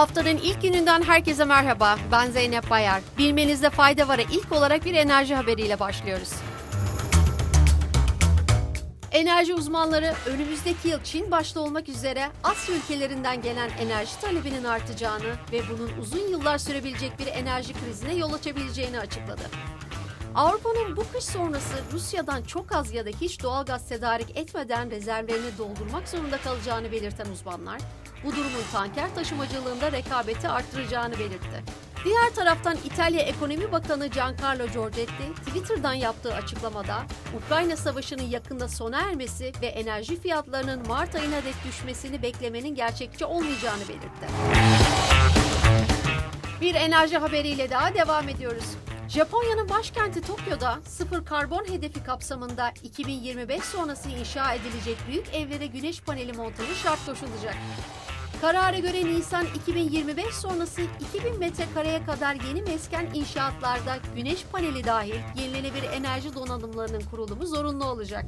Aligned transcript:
Haftanın 0.00 0.36
ilk 0.36 0.62
gününden 0.62 1.02
herkese 1.02 1.44
merhaba. 1.44 1.98
Ben 2.12 2.30
Zeynep 2.30 2.70
Bayar. 2.70 3.00
Bilmenizde 3.18 3.70
fayda 3.70 4.08
var'a 4.08 4.22
ilk 4.22 4.52
olarak 4.52 4.84
bir 4.84 4.94
enerji 4.94 5.34
haberiyle 5.34 5.80
başlıyoruz. 5.80 6.30
Enerji 9.12 9.54
uzmanları 9.54 10.14
önümüzdeki 10.26 10.88
yıl 10.88 11.02
Çin 11.04 11.30
başta 11.30 11.60
olmak 11.60 11.88
üzere 11.88 12.28
Asya 12.44 12.74
ülkelerinden 12.76 13.42
gelen 13.42 13.70
enerji 13.80 14.20
talebinin 14.20 14.64
artacağını 14.64 15.34
ve 15.52 15.62
bunun 15.70 15.90
uzun 16.00 16.28
yıllar 16.28 16.58
sürebilecek 16.58 17.18
bir 17.18 17.26
enerji 17.26 17.72
krizine 17.72 18.14
yol 18.14 18.32
açabileceğini 18.32 18.98
açıkladı. 19.00 19.42
Avrupa'nın 20.34 20.96
bu 20.96 21.04
kış 21.12 21.24
sonrası 21.24 21.74
Rusya'dan 21.92 22.42
çok 22.42 22.72
az 22.72 22.92
ya 22.92 23.06
da 23.06 23.10
hiç 23.20 23.42
doğal 23.42 23.64
gaz 23.64 23.88
tedarik 23.88 24.36
etmeden 24.38 24.90
rezervlerini 24.90 25.58
doldurmak 25.58 26.08
zorunda 26.08 26.38
kalacağını 26.38 26.92
belirten 26.92 27.26
uzmanlar, 27.26 27.80
bu 28.24 28.32
durumun 28.32 28.62
tanker 28.72 29.14
taşımacılığında 29.14 29.92
rekabeti 29.92 30.48
arttıracağını 30.48 31.18
belirtti. 31.18 31.64
Diğer 32.04 32.34
taraftan 32.34 32.76
İtalya 32.84 33.20
Ekonomi 33.20 33.72
Bakanı 33.72 34.06
Giancarlo 34.06 34.66
Giorgetti 34.66 35.34
Twitter'dan 35.46 35.94
yaptığı 35.94 36.34
açıklamada 36.34 36.96
Ukrayna 37.36 37.76
Savaşı'nın 37.76 38.22
yakında 38.22 38.68
sona 38.68 39.00
ermesi 39.00 39.52
ve 39.62 39.66
enerji 39.66 40.20
fiyatlarının 40.20 40.88
Mart 40.88 41.14
ayına 41.14 41.36
dek 41.44 41.54
düşmesini 41.68 42.22
beklemenin 42.22 42.74
gerçekçi 42.74 43.24
olmayacağını 43.24 43.88
belirtti. 43.88 44.26
Bir 46.60 46.74
enerji 46.74 47.18
haberiyle 47.18 47.70
daha 47.70 47.94
devam 47.94 48.28
ediyoruz. 48.28 48.64
Japonya'nın 49.10 49.68
başkenti 49.68 50.20
Tokyo'da 50.20 50.78
sıfır 50.84 51.24
karbon 51.24 51.64
hedefi 51.64 52.04
kapsamında 52.04 52.72
2025 52.82 53.64
sonrası 53.64 54.08
inşa 54.08 54.54
edilecek 54.54 54.96
büyük 55.08 55.34
evlere 55.34 55.66
güneş 55.66 56.00
paneli 56.00 56.32
montajı 56.32 56.74
şart 56.74 57.06
koşulacak. 57.06 57.54
Karara 58.40 58.78
göre 58.78 59.04
Nisan 59.04 59.46
2025 59.56 60.34
sonrası 60.34 60.80
2000 61.00 61.38
metrekareye 61.38 62.04
kadar 62.04 62.34
yeni 62.34 62.62
mesken 62.62 63.06
inşaatlarda 63.14 63.98
güneş 64.16 64.44
paneli 64.52 64.84
dahil 64.84 65.20
yenilenebilir 65.36 65.90
enerji 65.92 66.34
donanımlarının 66.34 67.02
kurulumu 67.10 67.46
zorunlu 67.46 67.84
olacak. 67.84 68.24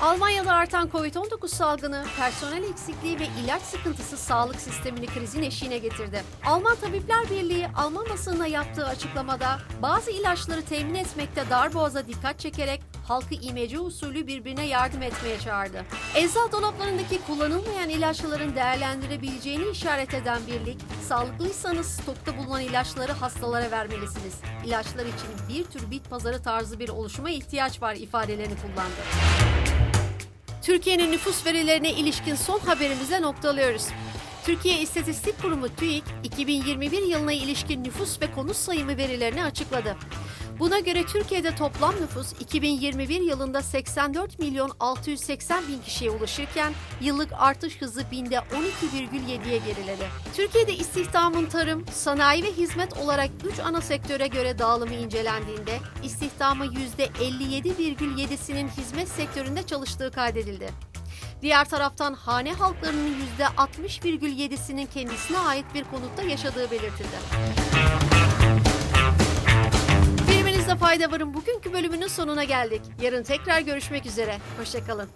Almanya'da 0.00 0.52
artan 0.52 0.88
Covid-19 0.88 1.48
salgını, 1.48 2.04
personel 2.18 2.62
eksikliği 2.62 3.20
ve 3.20 3.26
ilaç 3.44 3.62
sıkıntısı 3.62 4.16
sağlık 4.16 4.60
sistemini 4.60 5.06
krizin 5.06 5.42
eşiğine 5.42 5.78
getirdi. 5.78 6.24
Alman 6.46 6.76
Tabipler 6.76 7.30
Birliği 7.30 7.68
Alman 7.76 8.06
basınına 8.10 8.46
yaptığı 8.46 8.86
açıklamada 8.86 9.58
bazı 9.82 10.10
ilaçları 10.10 10.62
temin 10.62 10.94
etmekte 10.94 11.50
darboğaza 11.50 12.06
dikkat 12.06 12.38
çekerek 12.38 12.82
halkı 13.08 13.34
imece 13.34 13.78
usulü 13.78 14.26
birbirine 14.26 14.66
yardım 14.66 15.02
etmeye 15.02 15.38
çağırdı. 15.38 15.84
Eczat 16.14 16.52
dolaplarındaki 16.52 17.20
kullanılmayan 17.26 17.88
ilaçların 17.88 18.54
değerlendirebileceğini 18.54 19.68
işaret 19.70 20.14
eden 20.14 20.40
birlik, 20.46 20.78
sağlıklıysanız 21.06 21.86
stokta 21.86 22.38
bulunan 22.38 22.62
ilaçları 22.62 23.12
hastalara 23.12 23.70
vermelisiniz. 23.70 24.34
İlaçlar 24.64 25.06
için 25.06 25.28
bir 25.48 25.64
tür 25.64 25.90
bit 25.90 26.10
pazarı 26.10 26.42
tarzı 26.42 26.78
bir 26.80 26.88
oluşuma 26.88 27.30
ihtiyaç 27.30 27.82
var 27.82 27.94
ifadelerini 27.94 28.54
kullandı. 28.54 29.00
Türkiye'nin 30.62 31.12
nüfus 31.12 31.46
verilerine 31.46 31.92
ilişkin 31.92 32.34
son 32.34 32.58
haberimize 32.58 33.22
noktalıyoruz. 33.22 33.86
Türkiye 34.44 34.80
İstatistik 34.80 35.42
Kurumu 35.42 35.68
TÜİK, 35.68 36.04
2021 36.24 37.02
yılına 37.02 37.32
ilişkin 37.32 37.84
nüfus 37.84 38.22
ve 38.22 38.32
konut 38.32 38.56
sayımı 38.56 38.96
verilerini 38.96 39.44
açıkladı. 39.44 39.96
Buna 40.58 40.78
göre 40.78 41.06
Türkiye'de 41.06 41.54
toplam 41.54 41.94
nüfus 41.94 42.32
2021 42.40 43.20
yılında 43.20 43.62
84 43.62 44.38
milyon 44.38 44.72
680 44.80 45.68
bin 45.68 45.78
kişiye 45.78 46.10
ulaşırken 46.10 46.72
yıllık 47.00 47.32
artış 47.32 47.82
hızı 47.82 48.10
binde 48.10 48.34
12,7'ye 48.34 49.56
geriledi. 49.56 50.06
Türkiye'de 50.36 50.74
istihdamın 50.74 51.46
tarım, 51.46 51.84
sanayi 51.92 52.42
ve 52.42 52.52
hizmet 52.52 52.98
olarak 52.98 53.30
3 53.52 53.60
ana 53.60 53.80
sektöre 53.80 54.26
göre 54.26 54.58
dağılımı 54.58 54.94
incelendiğinde 54.94 55.78
istihdamı 56.02 56.66
%57,7'sinin 56.66 58.68
hizmet 58.68 59.08
sektöründe 59.08 59.62
çalıştığı 59.62 60.10
kaydedildi. 60.10 60.68
Diğer 61.42 61.68
taraftan 61.68 62.14
hane 62.14 62.52
halklarının 62.52 63.14
%60,7'sinin 63.38 64.86
kendisine 64.86 65.38
ait 65.38 65.66
bir 65.74 65.84
konutta 65.84 66.22
yaşadığı 66.22 66.70
belirtildi. 66.70 67.16
Fayda 70.86 71.10
varın 71.10 71.34
bugünkü 71.34 71.72
bölümünün 71.72 72.06
sonuna 72.06 72.44
geldik. 72.44 72.82
Yarın 73.02 73.22
tekrar 73.22 73.60
görüşmek 73.60 74.06
üzere. 74.06 74.38
Hoşçakalın. 74.58 75.08